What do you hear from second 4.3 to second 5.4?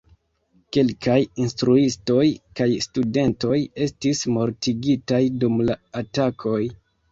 mortigitaj